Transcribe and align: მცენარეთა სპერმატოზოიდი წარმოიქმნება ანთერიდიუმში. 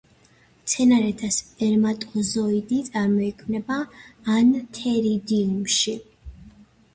მცენარეთა 0.61 1.27
სპერმატოზოიდი 1.35 2.79
წარმოიქმნება 2.87 3.77
ანთერიდიუმში. 4.39 5.95